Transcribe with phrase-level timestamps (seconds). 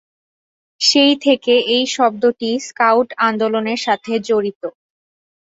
[0.81, 4.61] সেই থেকে এই শব্দটি স্কাউট আন্দোলনের সাথে জড়িত।